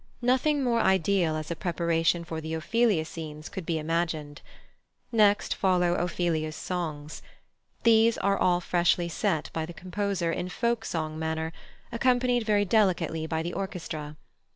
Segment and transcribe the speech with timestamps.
[0.23, 4.41] Nothing more ideal as preparation for the Ophelia scenes could be imagined.
[5.11, 7.21] Next follow Ophelia's songs.
[7.83, 11.53] These are all freshly set by the composer in folk song manner,
[11.91, 14.17] accompanied very delicately by the orchestra.